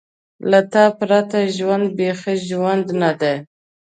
[0.49, 3.35] له تا پرته ژوند بېخي ژوند نه دی.